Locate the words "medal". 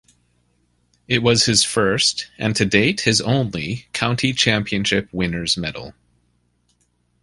5.57-5.93